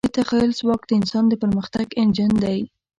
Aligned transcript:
د 0.07 0.09
تخیل 0.17 0.51
ځواک 0.59 0.81
د 0.87 0.91
انسان 0.99 1.23
د 1.27 1.33
پرمختګ 1.41 1.87
انجن 2.01 2.31
دی. 2.43 2.59